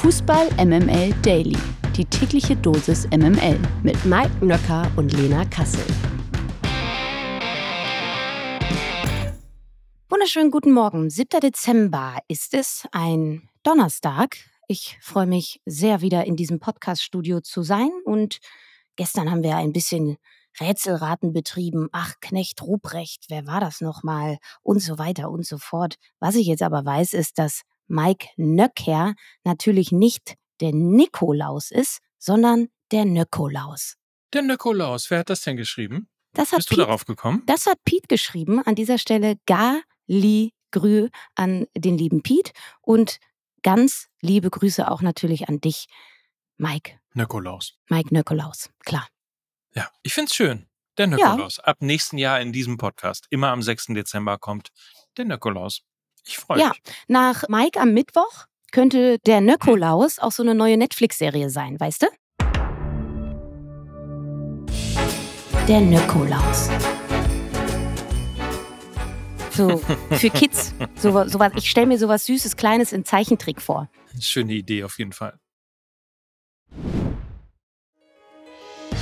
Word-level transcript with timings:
Fußball 0.00 0.48
MML 0.56 1.12
Daily. 1.20 1.58
Die 1.94 2.06
tägliche 2.06 2.56
Dosis 2.56 3.06
MML 3.08 3.58
mit 3.82 4.02
Mike 4.06 4.42
Nöcker 4.42 4.90
und 4.96 5.12
Lena 5.12 5.44
Kassel. 5.44 5.84
Wunderschönen 10.08 10.50
guten 10.50 10.72
Morgen. 10.72 11.10
7. 11.10 11.40
Dezember 11.42 12.16
ist 12.28 12.54
es, 12.54 12.88
ein 12.92 13.50
Donnerstag. 13.62 14.38
Ich 14.68 14.96
freue 15.02 15.26
mich 15.26 15.60
sehr, 15.66 16.00
wieder 16.00 16.24
in 16.24 16.34
diesem 16.34 16.60
Podcast-Studio 16.60 17.42
zu 17.42 17.62
sein. 17.62 17.90
Und 18.06 18.38
gestern 18.96 19.30
haben 19.30 19.42
wir 19.42 19.56
ein 19.56 19.74
bisschen 19.74 20.16
Rätselraten 20.58 21.34
betrieben. 21.34 21.90
Ach, 21.92 22.14
Knecht 22.22 22.62
Ruprecht, 22.62 23.26
wer 23.28 23.46
war 23.46 23.60
das 23.60 23.82
nochmal? 23.82 24.38
Und 24.62 24.80
so 24.80 24.96
weiter 24.96 25.30
und 25.30 25.44
so 25.44 25.58
fort. 25.58 25.96
Was 26.20 26.36
ich 26.36 26.46
jetzt 26.46 26.62
aber 26.62 26.86
weiß, 26.86 27.12
ist, 27.12 27.38
dass 27.38 27.64
Mike 27.90 28.28
Nöcker 28.36 29.14
natürlich 29.42 29.90
nicht 29.90 30.36
der 30.60 30.72
Nikolaus 30.72 31.70
ist, 31.70 31.98
sondern 32.18 32.68
der 32.92 33.04
Nökolaus. 33.04 33.96
Der 34.32 34.42
Nikolaus, 34.42 35.10
wer 35.10 35.18
hat 35.20 35.30
das 35.30 35.42
denn 35.42 35.56
geschrieben? 35.56 36.08
Das 36.32 36.52
hat 36.52 36.58
Bist 36.58 36.70
du 36.70 36.76
Piet, 36.76 36.84
darauf 36.84 37.04
gekommen? 37.04 37.42
Das 37.46 37.66
hat 37.66 37.82
Piet 37.84 38.08
geschrieben. 38.08 38.62
An 38.64 38.76
dieser 38.76 38.98
Stelle 38.98 39.36
gar 39.46 39.80
li 40.06 40.52
grü 40.70 41.08
an 41.34 41.66
den 41.74 41.98
lieben 41.98 42.22
Piet 42.22 42.52
und 42.80 43.18
ganz 43.64 44.06
liebe 44.20 44.50
Grüße 44.50 44.88
auch 44.88 45.02
natürlich 45.02 45.48
an 45.48 45.60
dich, 45.60 45.86
Mike. 46.58 47.00
Nikolaus. 47.14 47.76
Mike 47.88 48.14
Nökolaus, 48.14 48.70
klar. 48.84 49.08
Ja, 49.74 49.90
ich 50.02 50.14
find's 50.14 50.34
schön. 50.34 50.68
Der 50.96 51.08
Nikolaus. 51.08 51.58
Ab 51.58 51.78
nächsten 51.80 52.18
Jahr 52.18 52.40
in 52.40 52.52
diesem 52.52 52.76
Podcast. 52.76 53.26
Immer 53.30 53.48
am 53.48 53.62
6. 53.62 53.86
Dezember 53.88 54.38
kommt 54.38 54.68
der 55.16 55.24
Nikolaus. 55.24 55.82
Ich 56.24 56.38
freue 56.38 56.58
Ja, 56.60 56.68
mich. 56.68 56.80
nach 57.08 57.48
Mike 57.48 57.80
am 57.80 57.92
Mittwoch 57.92 58.46
könnte 58.72 59.18
der 59.26 59.40
Nökolaus 59.40 60.18
auch 60.18 60.32
so 60.32 60.42
eine 60.42 60.54
neue 60.54 60.76
Netflix-Serie 60.76 61.50
sein, 61.50 61.78
weißt 61.80 62.02
du? 62.02 62.06
Der 65.68 65.80
Nökolaus. 65.80 66.68
So, 69.52 69.78
für 70.10 70.30
Kids. 70.30 70.74
So, 70.96 71.10
so 71.26 71.38
was, 71.38 71.52
ich 71.56 71.68
stelle 71.70 71.86
mir 71.86 71.98
sowas 71.98 72.26
Süßes, 72.26 72.56
Kleines 72.56 72.92
in 72.92 73.04
Zeichentrick 73.04 73.60
vor. 73.62 73.88
Schöne 74.20 74.52
Idee 74.52 74.84
auf 74.84 74.98
jeden 74.98 75.12
Fall. 75.12 75.38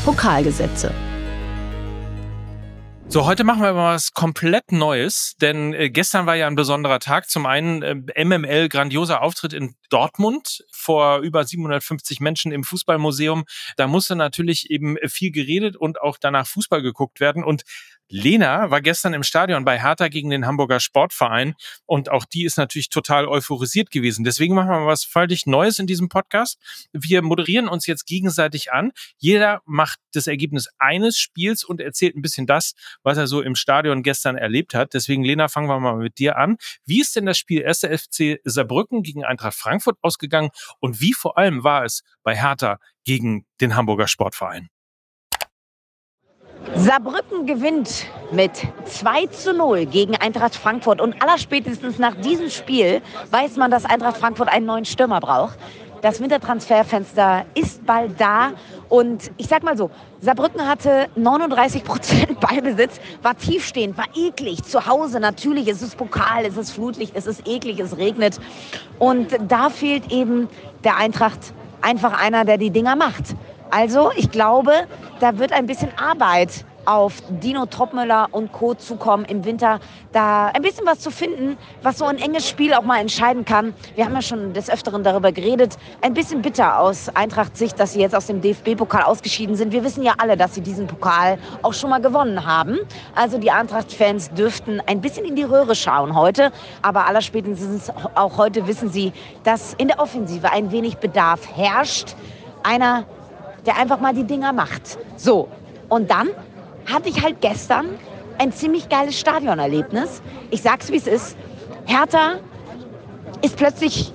Pokalgesetze. 0.05 0.93
So, 3.11 3.25
heute 3.25 3.43
machen 3.43 3.63
wir 3.63 3.73
mal 3.73 3.95
was 3.95 4.13
komplett 4.13 4.71
Neues, 4.71 5.35
denn 5.41 5.73
äh, 5.73 5.89
gestern 5.89 6.27
war 6.27 6.37
ja 6.37 6.47
ein 6.47 6.57
besonderer 6.57 6.99
Tag. 6.99 7.31
Zum 7.31 7.47
einen 7.47 7.83
äh, 7.83 8.25
MML, 8.25 8.69
grandioser 8.69 9.23
Auftritt 9.23 9.55
in 9.55 9.77
Dortmund 9.89 10.63
vor 10.71 11.21
über 11.21 11.43
750 11.43 12.21
Menschen 12.21 12.53
im 12.53 12.65
Fußballmuseum. 12.65 13.45
Da 13.79 13.87
musste 13.87 14.15
natürlich 14.15 14.71
eben 14.71 14.99
viel 15.07 15.31
geredet 15.31 15.75
und 15.75 16.03
auch 16.03 16.19
danach 16.21 16.47
Fußball 16.47 16.83
geguckt 16.83 17.19
werden. 17.19 17.45
Und 17.45 17.63
Lena 18.11 18.71
war 18.71 18.81
gestern 18.81 19.13
im 19.13 19.23
Stadion 19.23 19.67
bei 19.67 19.79
Hertha 19.79 20.09
gegen 20.09 20.31
den 20.31 20.47
Hamburger 20.47 20.81
Sportverein 20.81 21.55
und 21.85 22.11
auch 22.11 22.25
die 22.25 22.45
ist 22.45 22.57
natürlich 22.57 22.89
total 22.89 23.29
euphorisiert 23.29 23.91
gewesen. 23.91 24.25
Deswegen 24.25 24.55
machen 24.55 24.71
wir 24.71 24.87
was 24.87 25.05
völlig 25.05 25.45
Neues 25.45 25.79
in 25.79 25.87
diesem 25.87 26.09
Podcast. 26.09 26.59
Wir 26.93 27.21
moderieren 27.21 27.69
uns 27.69 27.87
jetzt 27.87 28.07
gegenseitig 28.07 28.73
an. 28.73 28.93
Jeder 29.19 29.61
macht 29.67 29.99
das 30.15 30.27
Ergebnis 30.27 30.69
eines 30.79 31.19
Spiels 31.19 31.65
und 31.65 31.83
erzählt 31.83 32.17
ein 32.17 32.23
bisschen 32.23 32.47
das, 32.47 32.73
was 33.03 33.19
er 33.19 33.27
so 33.27 33.43
im 33.43 33.55
Stadion 33.55 34.03
gestern 34.03 34.37
erlebt 34.37 34.73
hat. 34.73 34.95
Deswegen, 34.95 35.23
Lena, 35.23 35.49
fangen 35.49 35.69
wir 35.69 35.79
mal 35.79 35.97
mit 35.97 36.19
dir 36.19 36.39
an. 36.39 36.57
Wie 36.87 37.03
ist 37.03 37.15
denn 37.15 37.27
das 37.27 37.37
Spiel 37.37 37.67
1. 37.67 37.81
FC 37.81 38.41
Saarbrücken 38.43 39.03
gegen 39.03 39.25
Eintracht 39.25 39.55
Frankfurt 39.55 39.99
ausgegangen 40.01 40.49
und 40.81 41.03
wie 41.03 41.13
vor 41.13 41.37
allem 41.37 41.63
war 41.63 41.85
es 41.85 42.03
bei 42.23 42.35
Hertha 42.35 42.79
gegen 43.05 43.45
den 43.61 43.77
Hamburger 43.77 44.09
Sportverein? 44.09 44.71
Saarbrücken 46.79 47.45
gewinnt 47.45 48.07
mit 48.31 48.53
2 48.85 49.27
zu 49.27 49.53
0 49.53 49.87
gegen 49.87 50.15
Eintracht 50.15 50.55
Frankfurt. 50.55 51.01
Und 51.01 51.21
allerspätestens 51.21 51.99
nach 51.99 52.15
diesem 52.15 52.51
Spiel 52.51 53.03
weiß 53.33 53.57
man, 53.57 53.73
dass 53.73 53.85
Eintracht 53.85 54.19
Frankfurt 54.19 54.49
einen 54.49 54.67
neuen 54.67 54.85
Stürmer 54.85 55.19
braucht. 55.19 55.59
Das 56.03 56.21
Wintertransferfenster 56.21 57.47
ist 57.55 57.85
bald 57.85 58.21
da. 58.21 58.53
Und 58.89 59.33
ich 59.39 59.49
sag 59.49 59.65
mal 59.65 59.77
so, 59.77 59.91
Saarbrücken 60.21 60.69
hatte 60.69 61.09
39 61.17 61.83
Prozent 61.83 62.39
Ballbesitz, 62.41 63.01
war 63.23 63.37
tiefstehend, 63.37 63.99
war 63.99 64.07
eklig. 64.15 64.63
Zu 64.63 64.87
Hause 64.87 65.19
natürlich, 65.19 65.67
es 65.67 65.83
ist 65.83 65.97
Pokal, 65.97 66.45
es 66.47 66.57
ist 66.57 66.71
Flutlicht, 66.71 67.17
es 67.17 67.27
ist 67.27 67.49
eklig, 67.49 67.81
es 67.81 67.97
regnet. 67.97 68.39
Und 69.01 69.37
da 69.49 69.69
fehlt 69.69 70.13
eben 70.13 70.49
der 70.85 70.97
Eintracht 70.97 71.53
einfach 71.81 72.23
einer, 72.23 72.45
der 72.45 72.57
die 72.57 72.71
Dinger 72.71 72.95
macht. 72.95 73.35
Also, 73.71 74.13
ich 74.17 74.31
glaube, 74.31 74.87
da 75.21 75.39
wird 75.39 75.53
ein 75.53 75.67
bisschen 75.67 75.91
Arbeit 75.99 76.65
auf 76.89 77.23
Dino 77.29 77.67
Topmüller 77.67 78.29
und 78.33 78.51
Co. 78.53 78.73
zukommen 78.73 79.27
im 79.27 79.45
Winter, 79.45 79.79
da 80.13 80.47
ein 80.47 80.63
bisschen 80.63 80.87
was 80.87 81.01
zu 81.01 81.11
finden, 81.11 81.59
was 81.83 81.99
so 81.99 82.07
ein 82.07 82.17
enges 82.17 82.49
Spiel 82.49 82.73
auch 82.73 82.83
mal 82.83 82.99
entscheiden 82.99 83.45
kann. 83.45 83.75
Wir 83.95 84.07
haben 84.07 84.15
ja 84.15 84.23
schon 84.23 84.55
des 84.55 84.71
Öfteren 84.71 85.05
darüber 85.05 85.31
geredet. 85.31 85.77
Ein 86.01 86.15
bisschen 86.15 86.41
bitter 86.41 86.81
aus 86.81 87.11
Eintracht-Sicht, 87.11 87.79
dass 87.79 87.93
sie 87.93 88.01
jetzt 88.01 88.15
aus 88.15 88.27
dem 88.27 88.41
DFB-Pokal 88.41 89.03
ausgeschieden 89.03 89.55
sind. 89.55 89.73
Wir 89.73 89.85
wissen 89.85 90.03
ja 90.03 90.15
alle, 90.17 90.39
dass 90.39 90.55
sie 90.55 90.63
diesen 90.63 90.87
Pokal 90.87 91.39
auch 91.61 91.75
schon 91.75 91.91
mal 91.91 92.01
gewonnen 92.01 92.47
haben. 92.47 92.79
Also 93.15 93.37
die 93.37 93.51
Eintracht-Fans 93.51 94.31
dürften 94.31 94.81
ein 94.87 95.03
bisschen 95.03 95.27
in 95.27 95.37
die 95.37 95.43
Röhre 95.43 95.75
schauen 95.75 96.17
heute. 96.17 96.53
Aber 96.81 97.07
allerspätestens 97.07 97.93
auch 98.15 98.39
heute 98.39 98.67
wissen 98.67 98.89
sie, 98.89 99.13
dass 99.45 99.75
in 99.75 99.89
der 99.89 100.01
Offensive 100.01 100.51
ein 100.51 100.73
wenig 100.73 100.97
Bedarf 100.97 101.55
herrscht. 101.55 102.15
Einer, 102.63 103.05
der 103.67 103.77
einfach 103.77 104.01
mal 104.01 104.15
die 104.15 104.25
Dinger 104.25 104.55
macht. 104.55 104.99
So, 105.17 105.49
und 105.89 106.11
dann 106.11 106.29
hatte 106.93 107.09
ich 107.09 107.23
halt 107.23 107.41
gestern 107.41 107.87
ein 108.39 108.53
ziemlich 108.53 108.89
geiles 108.89 109.19
Stadionerlebnis. 109.19 110.23
Ich 110.51 110.63
sag's 110.63 110.91
wie 110.91 110.97
es 110.97 111.07
ist. 111.07 111.37
Hertha 111.87 112.35
ist 113.43 113.57
plötzlich 113.57 114.13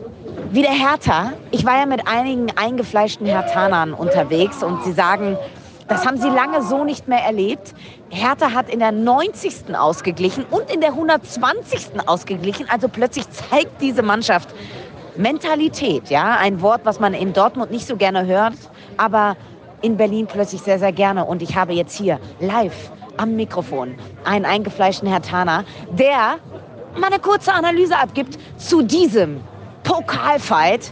wieder 0.51 0.69
Hertha. 0.69 1.33
Ich 1.51 1.65
war 1.65 1.77
ja 1.77 1.85
mit 1.85 2.07
einigen 2.07 2.47
eingefleischten 2.55 3.25
Herthanern 3.25 3.93
unterwegs 3.93 4.63
und 4.63 4.83
sie 4.83 4.93
sagen, 4.93 5.37
das 5.87 6.05
haben 6.05 6.17
sie 6.17 6.29
lange 6.29 6.63
so 6.63 6.83
nicht 6.83 7.07
mehr 7.07 7.23
erlebt. 7.23 7.73
Hertha 8.09 8.51
hat 8.51 8.69
in 8.69 8.79
der 8.79 8.91
90. 8.91 9.75
ausgeglichen 9.75 10.45
und 10.49 10.71
in 10.71 10.79
der 10.79 10.91
120. 10.91 12.07
ausgeglichen. 12.07 12.67
Also 12.69 12.87
plötzlich 12.87 13.29
zeigt 13.29 13.81
diese 13.81 14.01
Mannschaft 14.01 14.49
Mentalität, 15.15 16.09
ja, 16.09 16.37
ein 16.37 16.61
Wort, 16.61 16.81
was 16.85 16.99
man 16.99 17.13
in 17.13 17.33
Dortmund 17.33 17.69
nicht 17.69 17.85
so 17.85 17.97
gerne 17.97 18.25
hört, 18.25 18.55
aber 18.97 19.35
in 19.83 19.97
Berlin 19.97 20.25
plötzlich 20.25 20.61
sehr, 20.61 20.79
sehr 20.79 20.91
gerne. 20.91 21.25
Und 21.25 21.43
ich 21.43 21.55
habe 21.55 21.73
jetzt 21.73 21.95
hier 21.95 22.19
live 22.39 22.91
am 23.17 23.35
Mikrofon 23.35 23.95
einen 24.23 24.45
eingefleischten 24.45 25.07
Hertaner, 25.07 25.65
der 25.91 26.39
mal 26.97 27.07
eine 27.07 27.19
kurze 27.19 27.53
Analyse 27.53 27.97
abgibt 27.97 28.39
zu 28.57 28.81
diesem 28.81 29.41
Pokalfight 29.83 30.91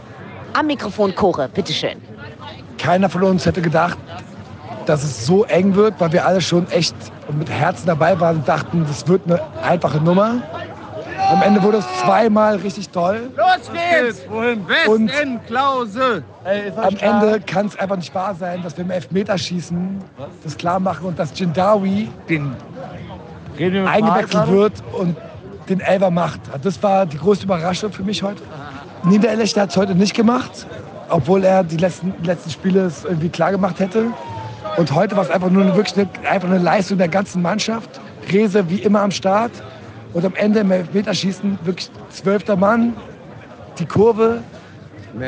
am 0.52 0.66
Mikrofon 0.66 1.14
Chore. 1.14 1.48
Bitteschön. 1.48 2.00
Keiner 2.78 3.08
von 3.08 3.22
uns 3.22 3.46
hätte 3.46 3.62
gedacht, 3.62 3.98
dass 4.86 5.02
es 5.02 5.26
so 5.26 5.44
eng 5.44 5.74
wird, 5.74 5.94
weil 5.98 6.12
wir 6.12 6.26
alle 6.26 6.40
schon 6.40 6.68
echt 6.70 6.94
mit 7.36 7.48
Herzen 7.48 7.86
dabei 7.86 8.18
waren 8.20 8.36
und 8.38 8.48
dachten, 8.48 8.84
das 8.86 9.06
wird 9.08 9.22
eine 9.26 9.40
einfache 9.62 9.98
Nummer. 9.98 10.42
Am 11.30 11.42
Ende 11.42 11.62
wurde 11.62 11.78
es 11.78 11.86
zweimal 12.02 12.56
richtig 12.56 12.88
toll. 12.90 13.30
Los 13.36 13.70
geht's! 13.72 14.22
Wohin? 14.28 14.60
Und- 14.86 15.08
Westen, 15.08 15.40
Klause! 15.46 16.22
Am 16.76 16.96
Ende 16.96 17.40
kann 17.40 17.66
es 17.66 17.78
einfach 17.78 17.96
nicht 17.96 18.14
wahr 18.14 18.34
sein, 18.34 18.62
dass 18.62 18.76
wir 18.76 18.84
im 18.84 18.90
Elfmeterschießen 18.90 20.02
das 20.44 20.56
klar 20.56 20.80
machen 20.80 21.06
und 21.06 21.18
dass 21.18 21.38
Jindawi 21.38 22.10
Den 22.28 22.54
eingewechselt 23.86 24.48
wird 24.48 24.72
und 24.92 25.16
den 25.68 25.80
Elfer 25.80 26.10
macht. 26.10 26.40
Das 26.62 26.82
war 26.82 27.06
die 27.06 27.18
größte 27.18 27.44
Überraschung 27.44 27.92
für 27.92 28.02
mich 28.02 28.22
heute. 28.22 28.42
Niederlechner 29.04 29.62
hat 29.62 29.70
es 29.70 29.76
heute 29.76 29.94
nicht 29.94 30.14
gemacht, 30.14 30.66
obwohl 31.08 31.44
er 31.44 31.62
die 31.62 31.76
letzten, 31.76 32.14
die 32.22 32.26
letzten 32.26 32.50
Spiele 32.50 32.82
es 32.86 33.04
irgendwie 33.04 33.28
klar 33.28 33.50
gemacht 33.50 33.78
hätte. 33.78 34.06
Und 34.76 34.94
heute 34.94 35.16
war 35.16 35.22
es 35.24 35.30
einfach 35.30 35.50
nur 35.50 35.62
eine, 35.62 35.76
wirklich 35.76 35.96
eine, 35.96 36.28
einfach 36.28 36.48
eine 36.48 36.58
Leistung 36.58 36.98
der 36.98 37.08
ganzen 37.08 37.42
Mannschaft. 37.42 38.00
Rese 38.30 38.68
wie 38.70 38.76
immer 38.78 39.02
am 39.02 39.10
Start. 39.10 39.50
Und 40.12 40.24
am 40.24 40.34
Ende 40.34 40.60
im 40.60 40.70
Elfmeterschießen 40.70 41.58
wirklich 41.64 41.90
zwölfter 42.10 42.56
Mann, 42.56 42.96
die 43.78 43.86
Kurve 43.86 44.42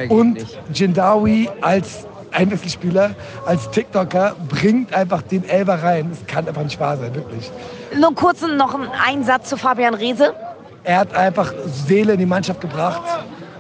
und 0.09 0.35
nicht. 0.35 0.59
Jindawi 0.73 1.49
als 1.61 2.07
Einwechselspieler, 2.33 3.15
als 3.47 3.71
TikToker 3.71 4.35
bringt 4.49 4.93
einfach 4.93 5.23
den 5.23 5.49
Elber 5.49 5.83
rein. 5.83 6.11
Das 6.11 6.27
kann 6.27 6.49
einfach 6.49 6.65
nicht 6.65 6.79
wahr 6.81 6.97
sein, 6.97 7.15
wirklich. 7.15 7.51
Nur 7.99 8.15
kurz 8.15 8.43
noch 8.43 8.77
ein 9.07 9.25
Satz 9.25 9.49
zu 9.49 9.57
Fabian 9.57 9.95
Reese. 9.95 10.35
Er 10.83 10.99
hat 10.99 11.15
einfach 11.15 11.53
Seele 11.67 12.15
in 12.15 12.19
die 12.19 12.27
Mannschaft 12.27 12.61
gebracht. 12.61 13.03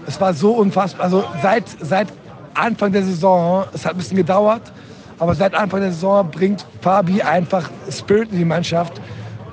Es 0.07 0.21
war 0.21 0.35
so 0.35 0.53
unfassbar. 0.53 1.05
Also 1.05 1.25
seit, 1.43 1.65
seit 1.81 2.09
Anfang 2.53 2.93
der 2.93 3.03
Saison, 3.03 3.65
es 3.73 3.87
hat 3.87 3.93
ein 3.93 3.99
bisschen 3.99 4.17
gedauert, 4.17 4.63
aber 5.19 5.35
seit 5.35 5.55
Anfang 5.55 5.81
der 5.81 5.91
Saison 5.91 6.29
bringt 6.31 6.67
Fabi 6.81 7.23
einfach 7.23 7.71
Spirit 7.91 8.31
in 8.33 8.39
die 8.39 8.45
Mannschaft 8.45 9.01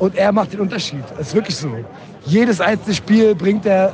und 0.02 0.16
er 0.16 0.32
macht 0.32 0.52
den 0.52 0.60
Unterschied. 0.62 1.04
Es 1.20 1.28
ist 1.28 1.36
wirklich 1.36 1.56
so. 1.56 1.70
Jedes 2.26 2.60
einzelne 2.60 2.96
Spiel 2.96 3.36
bringt 3.36 3.66
er 3.68 3.94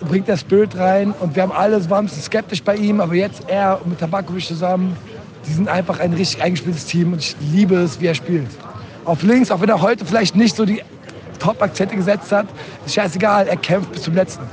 bringt 0.00 0.28
der 0.28 0.36
Spirit 0.36 0.76
rein 0.76 1.14
und 1.20 1.34
wir 1.34 1.42
haben 1.42 1.52
alles, 1.52 1.88
waren 1.88 2.04
ein 2.04 2.08
bisschen 2.08 2.22
skeptisch 2.22 2.62
bei 2.62 2.76
ihm, 2.76 3.00
aber 3.00 3.14
jetzt 3.14 3.44
er 3.46 3.80
mit 3.86 3.98
Tabakovic 3.98 4.44
zusammen, 4.44 4.94
die 5.46 5.52
sind 5.52 5.68
einfach 5.68 6.00
ein 6.00 6.12
richtig 6.12 6.42
eingespieltes 6.42 6.84
Team 6.84 7.14
und 7.14 7.20
ich 7.20 7.34
liebe 7.40 7.76
es, 7.76 7.98
wie 7.98 8.06
er 8.06 8.14
spielt. 8.14 8.48
Auf 9.06 9.22
links, 9.22 9.50
auch 9.50 9.60
wenn 9.62 9.70
er 9.70 9.80
heute 9.80 10.04
vielleicht 10.04 10.36
nicht 10.36 10.54
so 10.54 10.66
die 10.66 10.82
Top-Akzente 11.38 11.96
gesetzt 11.96 12.30
hat, 12.30 12.46
ist 12.84 12.94
scheißegal, 12.94 13.46
er 13.46 13.56
kämpft 13.56 13.92
bis 13.92 14.02
zum 14.02 14.14
letzten. 14.14 14.44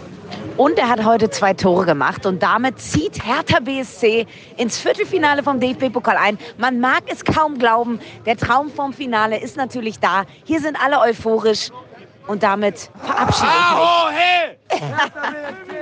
Und 0.56 0.78
er 0.78 0.88
hat 0.88 1.04
heute 1.04 1.32
zwei 1.32 1.54
Tore 1.54 1.86
gemacht 1.86 2.28
und 2.28 2.44
damit 2.44 2.80
zieht 2.80 3.26
Hertha 3.26 3.60
BSC 3.60 4.28
ins 4.56 4.78
Viertelfinale 4.78 5.42
vom 5.42 5.60
DFB-Pokal 5.60 6.16
ein. 6.16 6.38
Man 6.58 6.80
mag 6.80 7.04
es 7.08 7.26
kaum 7.26 7.58
glauben, 7.58 8.00
der 8.28 8.38
Traum 8.38 8.70
vom 8.70 8.94
Finale 8.94 9.40
ist 9.40 9.58
natürlich 9.58 10.00
da. 10.00 10.26
Hier 10.44 10.60
sind 10.62 10.78
alle 10.80 11.00
euphorisch 11.00 11.72
und 12.28 12.44
damit 12.44 12.92
verabschiede 13.04 13.50
ich 14.72 14.82
mich. 14.82 15.70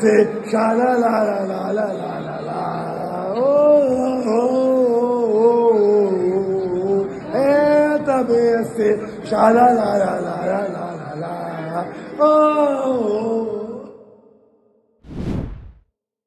Hertha 0.00 0.04
BSC, 0.04 0.50
schalalalalalala. 0.50 3.34
Oh, 3.36 4.24
oh, 4.26 4.58
oh, 4.58 5.40
oh, 5.40 6.86
oh. 6.86 7.06
Hertha 7.32 8.22
BSC, 8.22 8.78
schalalalalalala. 9.28 11.86
Oh, 12.18 12.22
oh, 12.22 12.84
oh. 12.84 13.58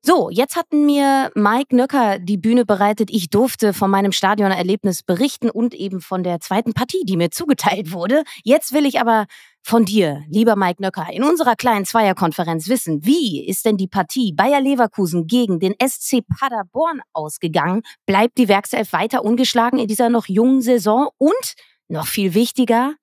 So, 0.03 0.29
jetzt 0.31 0.55
hatten 0.55 0.85
mir 0.85 1.31
Mike 1.35 1.75
Nöcker 1.75 2.17
die 2.19 2.37
Bühne 2.37 2.65
bereitet. 2.65 3.09
Ich 3.11 3.29
durfte 3.29 3.71
von 3.71 3.91
meinem 3.91 4.11
Stadionerlebnis 4.11 5.03
berichten 5.03 5.49
und 5.49 5.73
eben 5.73 6.01
von 6.01 6.23
der 6.23 6.39
zweiten 6.39 6.73
Partie, 6.73 7.03
die 7.05 7.15
mir 7.15 7.31
zugeteilt 7.31 7.93
wurde. 7.93 8.23
Jetzt 8.43 8.73
will 8.73 8.85
ich 8.85 8.99
aber 8.99 9.27
von 9.63 9.85
dir, 9.85 10.23
lieber 10.27 10.55
Mike 10.55 10.81
Nöcker, 10.81 11.07
in 11.11 11.23
unserer 11.23 11.55
kleinen 11.55 11.85
Zweierkonferenz 11.85 12.67
wissen, 12.67 13.05
wie 13.05 13.45
ist 13.47 13.65
denn 13.65 13.77
die 13.77 13.87
Partie 13.87 14.33
Bayer 14.33 14.59
Leverkusen 14.59 15.27
gegen 15.27 15.59
den 15.59 15.75
SC 15.81 16.21
Paderborn 16.27 17.01
ausgegangen? 17.13 17.83
Bleibt 18.05 18.37
die 18.37 18.47
Werkself 18.47 18.91
weiter 18.93 19.23
ungeschlagen 19.23 19.79
in 19.79 19.87
dieser 19.87 20.09
noch 20.09 20.27
jungen 20.27 20.61
Saison? 20.61 21.09
Und, 21.17 21.53
noch 21.87 22.07
viel 22.07 22.33
wichtiger, 22.33 22.95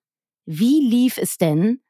wie 0.45 0.81
lief 0.81 1.17
es 1.17 1.37
denn 1.37 1.81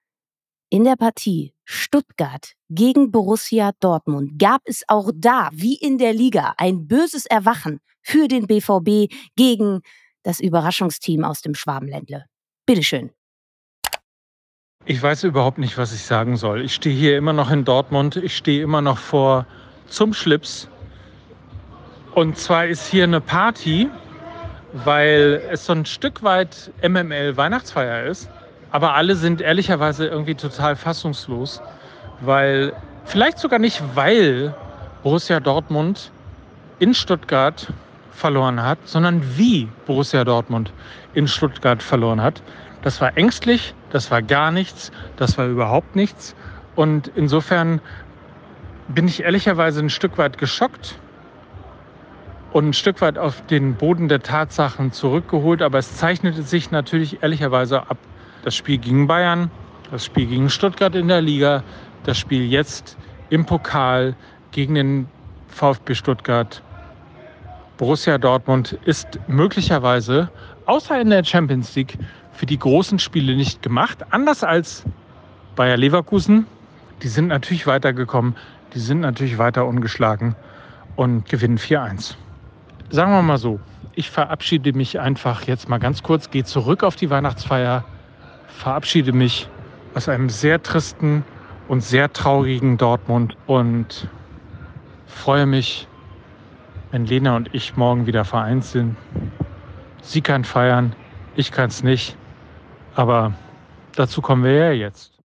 in 0.69 0.83
der 0.83 0.95
Partie 0.97 1.53
Stuttgart 1.65 2.53
gegen 2.69 3.11
Borussia 3.11 3.71
Dortmund 3.79 4.37
gab 4.37 4.61
es 4.65 4.83
auch 4.87 5.11
da, 5.15 5.49
wie 5.51 5.75
in 5.75 5.97
der 5.97 6.13
Liga, 6.13 6.53
ein 6.57 6.87
böses 6.87 7.25
Erwachen 7.25 7.79
für 8.01 8.27
den 8.27 8.45
BVB 8.45 9.11
gegen 9.35 9.81
das 10.23 10.39
Überraschungsteam 10.39 11.23
aus 11.23 11.41
dem 11.41 11.55
Schwabenländle. 11.55 12.25
Bitteschön. 12.65 13.11
Ich 14.91 15.03
weiß 15.03 15.25
überhaupt 15.25 15.59
nicht, 15.59 15.77
was 15.77 15.93
ich 15.93 16.03
sagen 16.03 16.35
soll. 16.35 16.61
Ich 16.61 16.73
stehe 16.73 16.95
hier 16.95 17.15
immer 17.15 17.31
noch 17.31 17.51
in 17.51 17.63
Dortmund. 17.63 18.15
Ich 18.15 18.35
stehe 18.35 18.63
immer 18.63 18.81
noch 18.81 18.97
vor 18.97 19.45
zum 19.85 20.15
Schlips. 20.15 20.67
Und 22.15 22.39
zwar 22.39 22.65
ist 22.65 22.87
hier 22.87 23.03
eine 23.03 23.21
Party, 23.21 23.87
weil 24.73 25.43
es 25.51 25.67
so 25.67 25.73
ein 25.73 25.85
Stück 25.85 26.23
weit 26.23 26.71
MML 26.81 27.37
Weihnachtsfeier 27.37 28.05
ist. 28.05 28.31
Aber 28.71 28.95
alle 28.95 29.15
sind 29.15 29.41
ehrlicherweise 29.41 30.07
irgendwie 30.07 30.33
total 30.33 30.75
fassungslos, 30.75 31.61
weil 32.21 32.73
vielleicht 33.05 33.37
sogar 33.37 33.59
nicht, 33.59 33.83
weil 33.93 34.55
Borussia 35.03 35.39
Dortmund 35.39 36.11
in 36.79 36.95
Stuttgart 36.95 37.71
verloren 38.11 38.63
hat, 38.63 38.79
sondern 38.85 39.21
wie 39.37 39.67
Borussia 39.85 40.23
Dortmund 40.23 40.73
in 41.13 41.27
Stuttgart 41.27 41.83
verloren 41.83 42.23
hat. 42.23 42.41
Das 42.81 43.01
war 43.01 43.17
ängstlich, 43.17 43.73
das 43.89 44.09
war 44.09 44.21
gar 44.21 44.51
nichts, 44.51 44.91
das 45.17 45.37
war 45.37 45.47
überhaupt 45.47 45.95
nichts. 45.95 46.35
Und 46.75 47.11
insofern 47.15 47.81
bin 48.87 49.07
ich 49.07 49.23
ehrlicherweise 49.23 49.81
ein 49.81 49.89
Stück 49.89 50.17
weit 50.17 50.37
geschockt 50.37 50.97
und 52.51 52.69
ein 52.69 52.73
Stück 52.73 53.01
weit 53.01 53.17
auf 53.17 53.45
den 53.47 53.75
Boden 53.75 54.07
der 54.07 54.21
Tatsachen 54.21 54.91
zurückgeholt. 54.91 55.61
Aber 55.61 55.77
es 55.77 55.97
zeichnete 55.97 56.41
sich 56.43 56.71
natürlich 56.71 57.21
ehrlicherweise 57.21 57.89
ab. 57.89 57.97
Das 58.43 58.55
Spiel 58.55 58.77
gegen 58.77 59.07
Bayern, 59.07 59.51
das 59.91 60.05
Spiel 60.05 60.27
gegen 60.27 60.49
Stuttgart 60.49 60.95
in 60.95 61.09
der 61.09 61.21
Liga, 61.21 61.63
das 62.03 62.17
Spiel 62.17 62.45
jetzt 62.45 62.97
im 63.29 63.45
Pokal 63.45 64.15
gegen 64.51 64.75
den 64.75 65.07
VfB 65.49 65.95
Stuttgart. 65.95 66.63
Borussia 67.77 68.17
Dortmund 68.17 68.77
ist 68.85 69.19
möglicherweise, 69.27 70.29
außer 70.65 70.99
in 70.99 71.09
der 71.09 71.23
Champions 71.23 71.75
League, 71.75 71.97
für 72.39 72.45
die 72.45 72.57
großen 72.57 72.99
Spiele 72.99 73.35
nicht 73.35 73.61
gemacht. 73.61 74.05
Anders 74.11 74.45
als 74.45 74.85
Bayer 75.57 75.75
Leverkusen. 75.75 76.47
Die 77.03 77.09
sind 77.09 77.27
natürlich 77.27 77.67
weitergekommen. 77.67 78.33
Die 78.73 78.79
sind 78.79 79.01
natürlich 79.01 79.37
weiter 79.37 79.65
ungeschlagen 79.65 80.37
und 80.95 81.27
gewinnen 81.27 81.57
4-1. 81.57 82.15
Sagen 82.91 83.11
wir 83.11 83.21
mal 83.23 83.37
so, 83.37 83.59
ich 83.93 84.09
verabschiede 84.09 84.71
mich 84.71 85.01
einfach 85.01 85.47
jetzt 85.47 85.67
mal 85.67 85.79
ganz 85.79 86.01
kurz, 86.01 86.31
gehe 86.31 86.45
zurück 86.45 86.85
auf 86.85 86.95
die 86.95 87.09
Weihnachtsfeier, 87.09 87.83
verabschiede 88.47 89.11
mich 89.11 89.49
aus 89.93 90.07
einem 90.07 90.29
sehr 90.29 90.63
tristen 90.63 91.25
und 91.67 91.83
sehr 91.83 92.13
traurigen 92.13 92.77
Dortmund 92.77 93.35
und 93.47 94.07
freue 95.07 95.45
mich, 95.45 95.89
wenn 96.91 97.05
Lena 97.05 97.35
und 97.35 97.53
ich 97.53 97.75
morgen 97.75 98.05
wieder 98.05 98.23
vereint 98.23 98.63
sind. 98.63 98.95
Sie 100.01 100.21
kann 100.21 100.45
feiern, 100.45 100.95
ich 101.35 101.51
kann 101.51 101.67
es 101.67 101.83
nicht, 101.83 102.15
aber 102.95 103.33
dazu 103.95 104.21
kommen 104.21 104.43
wir 104.43 104.53
ja 104.53 104.71
jetzt. 104.71 105.19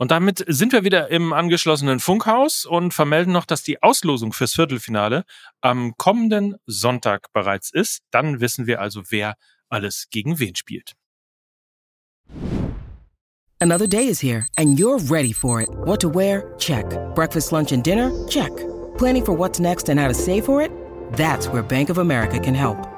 Und 0.00 0.12
damit 0.12 0.44
sind 0.46 0.72
wir 0.72 0.84
wieder 0.84 1.10
im 1.10 1.32
angeschlossenen 1.32 1.98
Funkhaus 1.98 2.64
und 2.64 2.94
vermelden 2.94 3.32
noch, 3.32 3.44
dass 3.44 3.64
die 3.64 3.82
Auslosung 3.82 4.32
fürs 4.32 4.54
Viertelfinale 4.54 5.24
am 5.60 5.94
kommenden 5.96 6.54
Sonntag 6.66 7.32
bereits 7.32 7.72
ist. 7.72 8.02
Dann 8.12 8.40
wissen 8.40 8.68
wir 8.68 8.80
also, 8.80 9.02
wer 9.08 9.34
alles 9.68 10.06
gegen 10.10 10.38
wen 10.38 10.54
spielt. 10.54 10.92
Another 13.60 13.88
day 13.88 14.06
is 14.06 14.20
here 14.20 14.46
and 14.56 14.78
you're 14.78 15.00
ready 15.10 15.32
for 15.32 15.60
it. 15.60 15.68
What 15.84 16.00
to 16.02 16.08
wear? 16.08 16.54
Check. 16.58 16.86
Breakfast, 17.16 17.50
lunch, 17.50 17.72
and 17.72 17.82
dinner? 17.82 18.12
Check. 18.28 18.52
Planning 18.98 19.24
for 19.24 19.36
what's 19.36 19.58
next 19.58 19.88
and 19.88 19.98
how 19.98 20.06
to 20.06 20.14
save 20.14 20.44
for 20.44 20.62
it? 20.62 20.70
That's 21.16 21.48
where 21.48 21.64
Bank 21.64 21.90
of 21.90 21.98
America 21.98 22.38
can 22.38 22.54
help. 22.54 22.97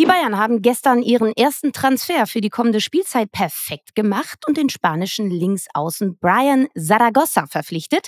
Die 0.00 0.06
Bayern 0.06 0.38
haben 0.38 0.62
gestern 0.62 1.02
ihren 1.02 1.32
ersten 1.32 1.72
Transfer 1.72 2.28
für 2.28 2.40
die 2.40 2.50
kommende 2.50 2.80
Spielzeit 2.80 3.32
perfekt 3.32 3.96
gemacht 3.96 4.46
und 4.46 4.56
den 4.56 4.68
spanischen 4.68 5.28
Linksaußen 5.28 6.16
Brian 6.20 6.68
Zaragoza 6.76 7.46
verpflichtet. 7.48 8.06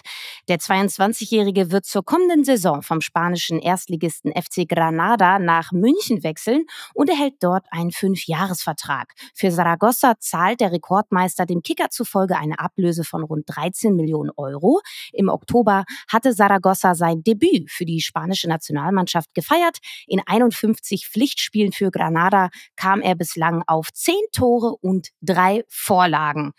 Der 0.48 0.58
22-Jährige 0.58 1.72
wird 1.72 1.86
zur 1.86 2.04
kommenden 2.04 2.44
Saison 2.44 2.82
vom 2.82 3.00
spanischen 3.00 3.58
Erstligisten 3.58 4.30
FC 4.30 4.68
Granada 4.68 5.40
nach 5.40 5.72
München 5.72 6.22
wechseln 6.22 6.64
und 6.94 7.10
erhält 7.10 7.34
dort 7.40 7.66
einen 7.72 7.90
Fünfjahresvertrag. 7.90 9.12
Für 9.34 9.50
Zaragoza 9.50 10.14
zahlt 10.20 10.60
der 10.60 10.70
Rekordmeister 10.70 11.44
dem 11.44 11.60
Kicker 11.60 11.90
zufolge 11.90 12.36
eine 12.36 12.60
Ablöse 12.60 13.02
von 13.02 13.24
rund 13.24 13.46
13 13.48 13.96
Millionen 13.96 14.30
Euro. 14.36 14.80
Im 15.12 15.28
Oktober 15.28 15.82
hatte 16.06 16.36
Zaragoza 16.36 16.94
sein 16.94 17.24
Debüt 17.24 17.68
für 17.68 17.84
die 17.84 18.00
spanische 18.00 18.48
Nationalmannschaft 18.48 19.34
gefeiert. 19.34 19.78
In 20.06 20.22
51 20.24 21.08
Pflichtspielen 21.08 21.72
für 21.80 21.90
Granada 21.90 22.50
kam 22.76 23.00
er 23.00 23.14
bislang 23.14 23.62
auf 23.66 23.90
zehn 23.94 24.20
Tore 24.32 24.76
und 24.82 25.08
drei 25.22 25.64
Vorlagen. 25.70 26.52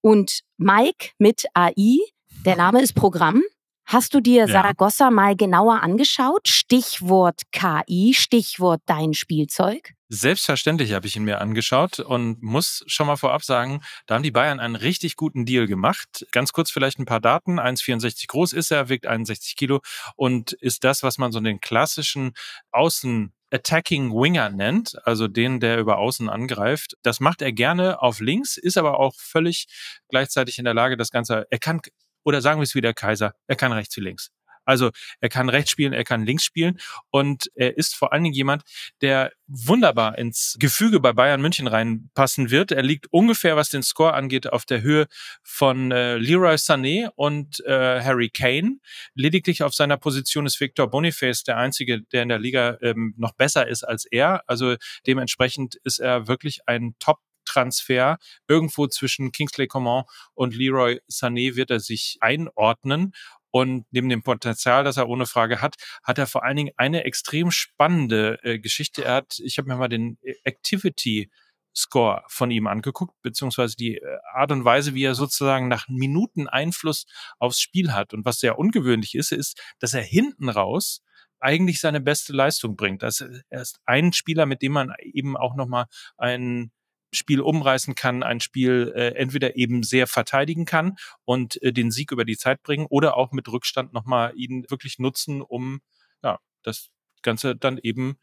Und 0.00 0.42
Mike 0.56 1.10
mit 1.18 1.46
AI, 1.52 1.98
der 2.46 2.54
Name 2.54 2.80
ist 2.80 2.94
Programm. 2.94 3.42
Hast 3.86 4.14
du 4.14 4.20
dir 4.20 4.42
Ja. 4.46 4.52
Saragossa 4.52 5.10
mal 5.10 5.34
genauer 5.34 5.82
angeschaut? 5.82 6.46
Stichwort 6.46 7.40
KI, 7.50 8.14
Stichwort 8.14 8.82
dein 8.86 9.14
Spielzeug. 9.14 9.94
Selbstverständlich 10.10 10.92
habe 10.92 11.06
ich 11.06 11.16
ihn 11.16 11.24
mir 11.24 11.40
angeschaut 11.40 11.98
und 11.98 12.42
muss 12.42 12.82
schon 12.86 13.06
mal 13.06 13.16
vorab 13.16 13.44
sagen, 13.44 13.82
da 14.06 14.14
haben 14.14 14.22
die 14.22 14.30
Bayern 14.30 14.60
einen 14.60 14.76
richtig 14.76 15.16
guten 15.16 15.44
Deal 15.44 15.66
gemacht. 15.66 16.26
Ganz 16.32 16.52
kurz 16.52 16.70
vielleicht 16.70 16.98
ein 16.98 17.04
paar 17.04 17.20
Daten. 17.20 17.58
1,64 17.58 18.26
groß 18.28 18.52
ist 18.54 18.70
er, 18.70 18.88
wiegt 18.88 19.06
61 19.06 19.56
Kilo 19.56 19.80
und 20.16 20.52
ist 20.52 20.84
das, 20.84 21.02
was 21.02 21.18
man 21.18 21.32
so 21.32 21.40
den 21.40 21.60
klassischen 21.60 22.32
Außen 22.72 23.32
Attacking 23.50 24.12
Winger 24.12 24.50
nennt, 24.50 24.94
also 25.06 25.28
den, 25.28 25.60
der 25.60 25.78
über 25.78 25.98
Außen 25.98 26.28
angreift. 26.28 26.94
Das 27.02 27.20
macht 27.20 27.42
er 27.42 27.52
gerne 27.52 28.02
auf 28.02 28.20
links, 28.20 28.56
ist 28.56 28.76
aber 28.78 28.98
auch 28.98 29.14
völlig 29.16 29.66
gleichzeitig 30.08 30.58
in 30.58 30.64
der 30.64 30.74
Lage, 30.74 30.96
das 30.96 31.10
Ganze, 31.10 31.46
er 31.50 31.58
kann, 31.58 31.80
oder 32.24 32.40
sagen 32.42 32.60
wir 32.60 32.64
es 32.64 32.74
wie 32.74 32.80
der 32.80 32.94
Kaiser, 32.94 33.32
er 33.46 33.56
kann 33.56 33.72
rechts 33.72 33.96
wie 33.96 34.02
links. 34.02 34.30
Also 34.68 34.90
er 35.20 35.30
kann 35.30 35.48
rechts 35.48 35.70
spielen, 35.70 35.94
er 35.94 36.04
kann 36.04 36.26
links 36.26 36.44
spielen 36.44 36.78
und 37.10 37.50
er 37.54 37.76
ist 37.78 37.96
vor 37.96 38.12
allen 38.12 38.22
Dingen 38.22 38.34
jemand, 38.34 38.64
der 39.00 39.32
wunderbar 39.46 40.18
ins 40.18 40.56
Gefüge 40.58 41.00
bei 41.00 41.14
Bayern 41.14 41.40
München 41.40 41.66
reinpassen 41.66 42.50
wird. 42.50 42.70
Er 42.70 42.82
liegt 42.82 43.06
ungefähr, 43.10 43.56
was 43.56 43.70
den 43.70 43.82
Score 43.82 44.12
angeht, 44.12 44.52
auf 44.52 44.66
der 44.66 44.82
Höhe 44.82 45.06
von 45.42 45.90
äh, 45.90 46.18
Leroy 46.18 46.56
Sané 46.56 47.08
und 47.16 47.64
äh, 47.64 48.02
Harry 48.02 48.28
Kane. 48.28 48.76
Lediglich 49.14 49.62
auf 49.62 49.74
seiner 49.74 49.96
Position 49.96 50.44
ist 50.44 50.60
Victor 50.60 50.90
Boniface 50.90 51.44
der 51.44 51.56
einzige, 51.56 52.02
der 52.02 52.24
in 52.24 52.28
der 52.28 52.38
Liga 52.38 52.76
ähm, 52.82 53.14
noch 53.16 53.32
besser 53.32 53.66
ist 53.66 53.84
als 53.84 54.04
er. 54.04 54.42
Also 54.46 54.76
dementsprechend 55.06 55.76
ist 55.82 55.98
er 55.98 56.28
wirklich 56.28 56.60
ein 56.66 56.94
Top 56.98 57.20
Transfer. 57.48 58.18
Irgendwo 58.46 58.86
zwischen 58.86 59.32
Kingsley 59.32 59.66
Coman 59.66 60.04
und 60.34 60.54
Leroy 60.54 61.00
Sané 61.10 61.56
wird 61.56 61.70
er 61.70 61.80
sich 61.80 62.18
einordnen. 62.20 63.14
Und 63.50 63.86
neben 63.90 64.08
dem 64.08 64.22
Potenzial, 64.22 64.84
das 64.84 64.96
er 64.96 65.08
ohne 65.08 65.26
Frage 65.26 65.60
hat, 65.62 65.76
hat 66.02 66.18
er 66.18 66.26
vor 66.26 66.44
allen 66.44 66.56
Dingen 66.56 66.74
eine 66.76 67.04
extrem 67.04 67.50
spannende 67.50 68.38
äh, 68.42 68.58
Geschichte. 68.58 69.04
Er 69.04 69.14
hat, 69.14 69.38
ich 69.42 69.58
habe 69.58 69.68
mir 69.68 69.76
mal 69.76 69.88
den 69.88 70.18
Activity 70.44 71.30
Score 71.78 72.22
von 72.28 72.50
ihm 72.50 72.66
angeguckt, 72.66 73.14
beziehungsweise 73.22 73.76
die 73.76 73.96
äh, 73.96 74.18
Art 74.32 74.52
und 74.52 74.64
Weise, 74.64 74.94
wie 74.94 75.04
er 75.04 75.14
sozusagen 75.14 75.68
nach 75.68 75.88
Minuten 75.88 76.48
Einfluss 76.48 77.06
aufs 77.38 77.60
Spiel 77.60 77.92
hat. 77.92 78.14
Und 78.14 78.24
was 78.24 78.40
sehr 78.40 78.58
ungewöhnlich 78.58 79.14
ist, 79.14 79.32
ist, 79.32 79.60
dass 79.78 79.94
er 79.94 80.02
hinten 80.02 80.48
raus 80.48 81.02
eigentlich 81.40 81.80
seine 81.80 82.00
beste 82.00 82.32
Leistung 82.32 82.76
bringt. 82.76 83.02
Das, 83.02 83.20
er 83.20 83.62
ist 83.62 83.80
ein 83.86 84.12
Spieler, 84.12 84.44
mit 84.46 84.60
dem 84.62 84.72
man 84.72 84.92
eben 85.00 85.36
auch 85.36 85.54
nochmal 85.54 85.86
ein 86.16 86.72
Spiel 87.12 87.40
umreißen 87.40 87.94
kann, 87.94 88.22
ein 88.22 88.40
Spiel 88.40 88.92
äh, 88.94 89.14
entweder 89.14 89.56
eben 89.56 89.82
sehr 89.82 90.06
verteidigen 90.06 90.64
kann 90.64 90.96
und 91.24 91.60
äh, 91.62 91.72
den 91.72 91.90
Sieg 91.90 92.12
über 92.12 92.24
die 92.24 92.36
Zeit 92.36 92.62
bringen 92.62 92.86
oder 92.88 93.16
auch 93.16 93.32
mit 93.32 93.48
Rückstand 93.48 93.92
nochmal 93.92 94.32
ihn 94.36 94.64
wirklich 94.68 94.98
nutzen, 94.98 95.40
um 95.42 95.80
ja, 96.22 96.38
das 96.62 96.90
Ganze 97.22 97.56
dann 97.56 97.78
eben 97.78 98.18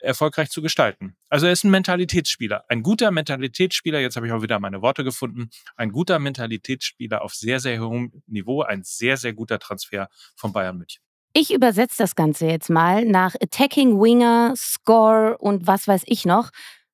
erfolgreich 0.00 0.50
zu 0.50 0.62
gestalten. 0.62 1.16
Also 1.28 1.46
er 1.46 1.52
ist 1.52 1.64
ein 1.64 1.70
Mentalitätsspieler, 1.70 2.64
ein 2.68 2.82
guter 2.82 3.10
Mentalitätsspieler, 3.10 4.00
jetzt 4.00 4.16
habe 4.16 4.26
ich 4.26 4.32
auch 4.32 4.42
wieder 4.42 4.58
meine 4.60 4.82
Worte 4.82 5.02
gefunden, 5.02 5.50
ein 5.76 5.92
guter 5.92 6.18
Mentalitätsspieler 6.18 7.22
auf 7.22 7.34
sehr, 7.34 7.60
sehr 7.60 7.80
hohem 7.80 8.22
Niveau, 8.26 8.62
ein 8.62 8.82
sehr, 8.84 9.16
sehr 9.16 9.32
guter 9.32 9.58
Transfer 9.58 10.08
von 10.36 10.52
Bayern 10.52 10.76
München. 10.76 11.02
Ich 11.32 11.52
übersetze 11.52 11.96
das 11.98 12.14
Ganze 12.14 12.46
jetzt 12.46 12.70
mal 12.70 13.04
nach 13.04 13.34
Attacking 13.40 14.00
Winger, 14.00 14.54
Score 14.56 15.36
und 15.38 15.66
was 15.66 15.88
weiß 15.88 16.02
ich 16.06 16.24
noch. 16.24 16.50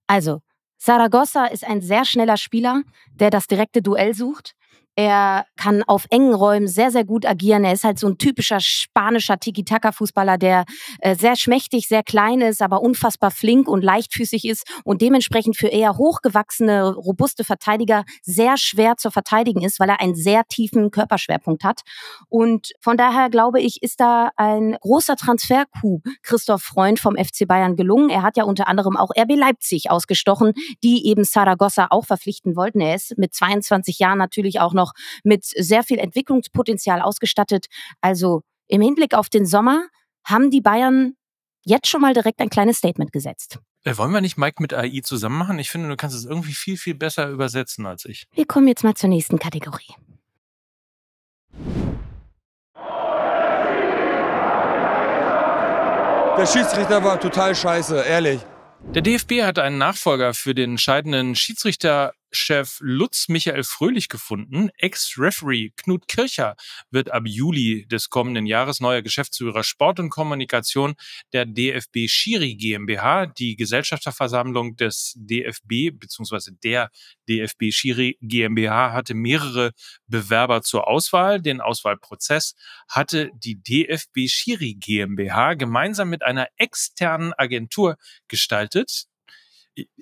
Also, 0.06 0.40
Saragossa 0.82 1.44
ist 1.44 1.62
ein 1.62 1.82
sehr 1.82 2.06
schneller 2.06 2.38
Spieler, 2.38 2.84
der 3.12 3.28
das 3.28 3.46
direkte 3.46 3.82
Duell 3.82 4.14
sucht. 4.14 4.54
Er 5.02 5.46
kann 5.56 5.82
auf 5.84 6.04
engen 6.10 6.34
Räumen 6.34 6.68
sehr, 6.68 6.90
sehr 6.90 7.06
gut 7.06 7.24
agieren. 7.24 7.64
Er 7.64 7.72
ist 7.72 7.84
halt 7.84 7.98
so 7.98 8.06
ein 8.06 8.18
typischer 8.18 8.60
spanischer 8.60 9.40
Tiki-Taka-Fußballer, 9.40 10.36
der 10.36 10.66
äh, 10.98 11.16
sehr 11.16 11.36
schmächtig, 11.36 11.88
sehr 11.88 12.02
klein 12.02 12.42
ist, 12.42 12.60
aber 12.60 12.82
unfassbar 12.82 13.30
flink 13.30 13.66
und 13.66 13.82
leichtfüßig 13.82 14.44
ist 14.44 14.70
und 14.84 15.00
dementsprechend 15.00 15.56
für 15.56 15.68
eher 15.68 15.96
hochgewachsene, 15.96 16.92
robuste 16.92 17.44
Verteidiger 17.44 18.04
sehr 18.20 18.58
schwer 18.58 18.98
zu 18.98 19.10
verteidigen 19.10 19.62
ist, 19.62 19.80
weil 19.80 19.88
er 19.88 20.02
einen 20.02 20.14
sehr 20.14 20.44
tiefen 20.44 20.90
Körperschwerpunkt 20.90 21.64
hat. 21.64 21.80
Und 22.28 22.72
von 22.78 22.98
daher 22.98 23.30
glaube 23.30 23.58
ich, 23.62 23.82
ist 23.82 24.00
da 24.00 24.28
ein 24.36 24.76
großer 24.82 25.16
Transfer-Coup 25.16 26.02
Christoph 26.22 26.60
Freund 26.60 27.00
vom 27.00 27.16
FC 27.16 27.48
Bayern 27.48 27.74
gelungen. 27.74 28.10
Er 28.10 28.20
hat 28.20 28.36
ja 28.36 28.44
unter 28.44 28.68
anderem 28.68 28.98
auch 28.98 29.12
RB 29.18 29.34
Leipzig 29.34 29.90
ausgestochen, 29.90 30.52
die 30.84 31.06
eben 31.06 31.24
Saragossa 31.24 31.86
auch 31.88 32.04
verpflichten 32.04 32.54
wollten. 32.54 32.82
Er 32.82 32.96
ist 32.96 33.16
mit 33.16 33.32
22 33.32 33.98
Jahren 33.98 34.18
natürlich 34.18 34.60
auch 34.60 34.74
noch 34.74 34.89
mit 35.24 35.44
sehr 35.44 35.82
viel 35.82 35.98
Entwicklungspotenzial 35.98 37.00
ausgestattet. 37.00 37.66
Also 38.00 38.42
im 38.68 38.80
Hinblick 38.80 39.14
auf 39.14 39.28
den 39.28 39.46
Sommer 39.46 39.86
haben 40.24 40.50
die 40.50 40.60
Bayern 40.60 41.14
jetzt 41.64 41.88
schon 41.88 42.00
mal 42.00 42.14
direkt 42.14 42.40
ein 42.40 42.50
kleines 42.50 42.78
Statement 42.78 43.12
gesetzt. 43.12 43.58
Äh, 43.84 43.96
wollen 43.96 44.12
wir 44.12 44.20
nicht 44.20 44.36
Mike 44.36 44.62
mit 44.62 44.74
AI 44.74 45.00
zusammen 45.02 45.38
machen? 45.38 45.58
Ich 45.58 45.70
finde, 45.70 45.88
du 45.88 45.96
kannst 45.96 46.16
es 46.16 46.24
irgendwie 46.24 46.52
viel, 46.52 46.76
viel 46.76 46.94
besser 46.94 47.28
übersetzen 47.28 47.86
als 47.86 48.04
ich. 48.04 48.26
Wir 48.32 48.46
kommen 48.46 48.68
jetzt 48.68 48.84
mal 48.84 48.94
zur 48.94 49.08
nächsten 49.08 49.38
Kategorie. 49.38 49.94
Der 56.38 56.46
Schiedsrichter 56.46 57.04
war 57.04 57.20
total 57.20 57.54
scheiße, 57.54 58.02
ehrlich. 58.02 58.40
Der 58.94 59.02
DFB 59.02 59.42
hat 59.42 59.58
einen 59.58 59.78
Nachfolger 59.78 60.32
für 60.32 60.54
den 60.54 60.78
scheidenden 60.78 61.34
Schiedsrichterchef 62.30 62.78
Lutz 62.80 63.28
Michael 63.28 63.64
Fröhlich 63.64 64.08
gefunden. 64.08 64.70
Ex-Referee 64.78 65.70
Knut 65.76 66.08
Kircher 66.08 66.56
wird 66.90 67.10
ab 67.10 67.24
Juli 67.26 67.86
des 67.86 68.10
kommenden 68.10 68.46
Jahres 68.46 68.80
neuer 68.80 69.02
Geschäftsführer 69.02 69.64
Sport 69.64 70.00
und 70.00 70.10
Kommunikation 70.10 70.94
der 71.32 71.46
DFB 71.46 72.08
Schiri 72.08 72.54
GmbH. 72.54 73.26
Die 73.26 73.56
Gesellschafterversammlung 73.56 74.76
des 74.76 75.14
DFB 75.16 75.98
bzw. 75.98 76.52
der 76.62 76.90
DFB 77.28 77.72
Schiri 77.72 78.18
GmbH 78.20 78.92
hatte 78.92 79.14
mehrere 79.14 79.72
Bewerber 80.06 80.62
zur 80.62 80.88
Auswahl. 80.88 81.40
Den 81.40 81.60
Auswahlprozess 81.60 82.54
hatte 82.88 83.30
die 83.34 83.62
DFB 83.62 84.28
Schiri 84.28 84.74
GmbH 84.74 85.54
gemeinsam 85.54 86.10
mit 86.10 86.22
einer 86.22 86.48
externen 86.56 87.32
Agentur 87.32 87.96
gestaltet. 88.28 89.06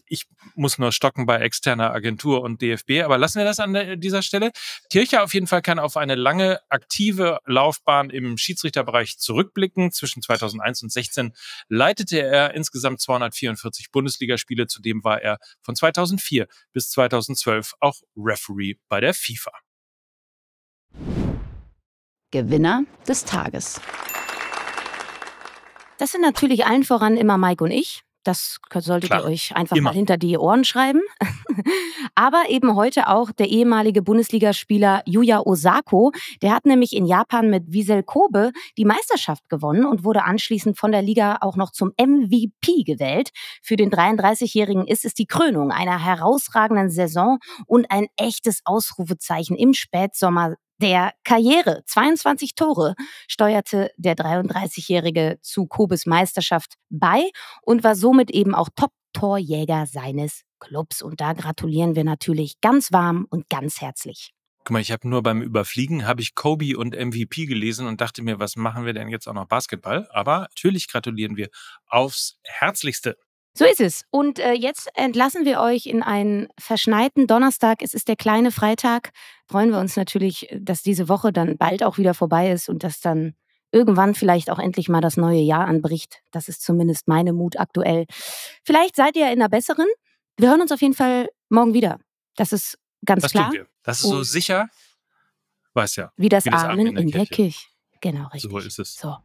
Ich 0.07 0.27
muss 0.55 0.79
nur 0.79 0.93
stocken 0.93 1.27
bei 1.27 1.39
externer 1.39 1.93
Agentur 1.93 2.43
und 2.43 2.63
DFB, 2.63 3.03
aber 3.05 3.19
lassen 3.19 3.39
wir 3.39 3.45
das 3.45 3.61
an 3.61 4.01
dieser 4.01 4.23
Stelle. 4.23 4.51
Kircher 4.91 5.23
auf 5.23 5.35
jeden 5.35 5.47
Fall 5.47 5.63
kann 5.63 5.79
auf 5.79 5.97
eine 5.97 6.15
lange 6.15 6.61
aktive 6.69 7.39
Laufbahn 7.45 8.11
im 8.11 8.39
Schiedsrichterbereich 8.39 9.19
zurückblicken. 9.19 9.93
Zwischen 9.93 10.23
2001 10.23 10.83
und 10.83 10.93
16 10.93 11.35
leitete 11.69 12.21
er 12.21 12.55
insgesamt 12.55 13.01
244 13.01 13.91
Bundesligaspiele. 13.91 14.67
Zudem 14.67 15.05
war 15.05 15.23
er 15.23 15.39
von 15.61 15.77
2004 15.77 16.49
bis 16.73 16.91
2012 16.91 17.75
auch 17.81 18.01
Referee 18.17 18.77
bei 18.89 19.01
der 19.01 19.15
FIFA. 19.15 19.53
Gewinner 22.31 22.85
des 23.07 23.25
Tages. 23.25 23.81
Das 25.99 26.13
sind 26.13 26.21
natürlich 26.21 26.67
allen 26.67 26.85
voran 26.85 27.17
immer 27.17 27.39
Mike 27.39 27.65
und 27.65 27.71
ich. 27.71 28.03
Das 28.25 28.59
solltet 28.75 29.11
Klar, 29.11 29.23
ihr 29.23 29.27
euch 29.27 29.57
einfach 29.57 29.77
immer. 29.77 29.91
mal 29.91 29.95
hinter 29.95 30.17
die 30.17 30.37
Ohren 30.37 30.65
schreiben. 30.65 31.01
Aber 32.15 32.45
eben 32.49 32.75
heute 32.75 33.09
auch 33.09 33.33
der 33.33 33.49
ehemalige 33.49 34.03
Bundesligaspieler 34.03 35.03
Yuya 35.07 35.41
Osako. 35.41 36.13
Der 36.43 36.55
hat 36.55 36.67
nämlich 36.67 36.95
in 36.95 37.07
Japan 37.07 37.49
mit 37.49 37.73
Wiesel 37.73 38.03
Kobe 38.03 38.53
die 38.77 38.85
Meisterschaft 38.85 39.49
gewonnen 39.49 39.87
und 39.87 40.05
wurde 40.05 40.25
anschließend 40.25 40.79
von 40.79 40.93
der 40.93 41.03
Liga 41.03 41.39
auch 41.41 41.57
noch 41.57 41.71
zum 41.71 41.93
MVP 41.99 42.83
gewählt. 42.85 43.31
Für 43.63 43.77
den 43.77 43.91
33-Jährigen 43.91 44.87
ist 44.87 45.05
es 45.05 45.15
die 45.15 45.27
Krönung 45.27 45.71
einer 45.71 45.99
herausragenden 46.05 46.91
Saison 46.91 47.39
und 47.67 47.91
ein 47.91 48.07
echtes 48.17 48.61
Ausrufezeichen 48.65 49.57
im 49.57 49.73
Spätsommer 49.73 50.55
der 50.79 51.13
Karriere. 51.25 51.83
22 51.87 52.55
Tore 52.55 52.95
steuerte 53.29 53.91
der 53.97 54.17
33-Jährige 54.17 55.39
zu 55.43 55.67
Kobes 55.67 56.07
Meisterschaft 56.07 56.75
bei 56.89 57.31
und 57.63 57.85
war 57.85 57.95
somit 57.95 58.31
eben 58.31 58.55
auch 58.55 58.69
Top-Torjäger 58.75 59.87
seines 59.87 60.43
Clubs. 60.61 61.03
Und 61.03 61.21
da 61.21 61.33
gratulieren 61.33 61.97
wir 61.97 62.05
natürlich 62.05 62.61
ganz 62.61 62.93
warm 62.93 63.27
und 63.31 63.49
ganz 63.49 63.81
herzlich. 63.81 64.33
Guck 64.65 64.75
mal, 64.75 64.81
ich 64.81 64.93
habe 64.93 65.09
nur 65.09 65.23
beim 65.23 65.41
Überfliegen 65.41 66.07
habe 66.07 66.21
ich 66.21 66.35
Kobe 66.35 66.77
und 66.77 66.95
MVP 66.95 67.47
gelesen 67.47 67.87
und 67.87 68.01
dachte 68.03 68.23
mir, 68.23 68.39
was 68.39 68.57
machen 68.57 68.85
wir 68.85 68.93
denn 68.93 69.09
jetzt 69.09 69.27
auch 69.27 69.33
noch 69.33 69.47
Basketball? 69.47 70.07
Aber 70.11 70.41
natürlich 70.41 70.89
gratulieren 70.89 71.37
wir 71.37 71.49
aufs 71.87 72.39
Herzlichste. 72.45 73.17
So 73.59 73.65
ist 73.65 73.81
es. 73.81 74.05
Und 74.11 74.39
äh, 74.39 74.53
jetzt 74.53 74.89
entlassen 74.95 75.45
wir 75.45 75.61
euch 75.61 75.87
in 75.87 76.05
einen 76.05 76.47
verschneiten 76.61 77.27
Donnerstag. 77.27 77.83
Es 77.83 77.93
ist 77.93 78.07
der 78.07 78.15
kleine 78.15 78.53
Freitag. 78.53 79.11
Freuen 79.49 79.71
wir 79.71 79.81
uns 79.81 79.97
natürlich, 79.97 80.49
dass 80.57 80.83
diese 80.83 81.09
Woche 81.09 81.33
dann 81.33 81.59
bald 81.59 81.83
auch 81.83 81.99
wieder 81.99 82.15
vorbei 82.15 82.53
ist 82.53 82.69
und 82.69 82.85
dass 82.85 83.01
dann 83.01 83.35
irgendwann 83.73 84.15
vielleicht 84.15 84.49
auch 84.51 84.61
endlich 84.61 84.89
mal 84.89 85.01
das 85.01 85.17
neue 85.17 85.41
Jahr 85.41 85.67
anbricht. 85.67 86.21
Das 86.31 86.49
ist 86.49 86.63
zumindest 86.63 87.09
meine 87.09 87.33
Mut 87.33 87.59
aktuell. 87.59 88.07
Vielleicht 88.65 88.95
seid 88.95 89.17
ihr 89.17 89.27
in 89.27 89.41
einer 89.41 89.49
besseren. 89.49 89.89
Wir 90.37 90.51
hören 90.51 90.61
uns 90.61 90.71
auf 90.71 90.81
jeden 90.81 90.95
Fall 90.95 91.29
morgen 91.49 91.75
wieder. 91.75 91.99
Das 92.37 92.53
ist 92.53 92.79
ganz 93.05 93.23
Das 93.23 93.33
klar. 93.33 93.47
tun 93.47 93.55
wir. 93.55 93.67
Das 93.83 93.99
ist 93.99 94.09
so 94.09 94.19
Und 94.19 94.25
sicher. 94.25 94.69
Weiß 95.75 95.97
ja. 95.97 96.13
Wie 96.17 96.29
das, 96.29 96.45
Wie 96.45 96.51
das 96.51 96.63
Amen 96.63 96.97
in 96.97 97.11
der 97.11 97.27
Kirche. 97.27 97.67
Genau, 98.01 98.29
richtig. 98.29 98.53
So 98.53 98.59
ist 98.59 98.79
es. 98.79 98.95
So. 98.95 99.17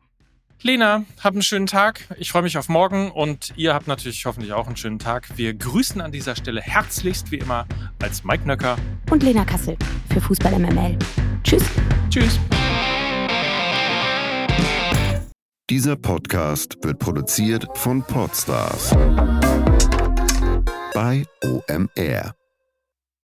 Lena, 0.63 1.03
habt 1.22 1.36
einen 1.36 1.41
schönen 1.41 1.67
Tag. 1.67 2.08
Ich 2.17 2.32
freue 2.32 2.41
mich 2.41 2.58
auf 2.58 2.70
morgen 2.70 3.12
und 3.12 3.51
ihr 3.58 3.74
habt 3.74 3.88
natürlich 3.88 4.25
hoffentlich 4.25 4.53
auch 4.53 4.65
einen 4.67 4.77
schönen 4.77 4.98
Tag. 4.98 5.38
Wir 5.38 5.53
grüßen 5.53 6.00
an 6.00 6.13
dieser 6.13 6.38
Stelle 6.38 6.62
herzlichst 6.62 7.32
wie 7.32 7.38
immer 7.38 7.67
als 8.01 8.24
Mike 8.24 8.48
Nöcker. 8.48 8.77
Und 9.12 9.24
Lena 9.24 9.43
Kassel 9.43 9.75
für 10.12 10.22
Fußball 10.22 10.58
MML. 10.58 10.98
Tschüss. 11.43 11.63
Tschüss. 12.10 12.39
Dieser 15.70 15.98
Podcast 15.98 16.77
wird 16.82 16.98
produziert 16.98 17.67
von 17.75 18.01
Podstars 18.01 18.91
bei 20.93 21.25
OMR. 21.43 22.34